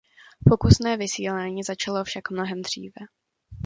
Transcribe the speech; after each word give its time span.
Pokusné 0.45 0.97
vysílání 0.97 1.63
začalo 1.63 2.03
však 2.03 2.29
mnohem 2.31 2.61
dříve. 2.61 3.01